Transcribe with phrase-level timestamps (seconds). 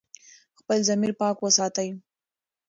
[0.59, 1.89] خپل ضمیر پاک وساتئ.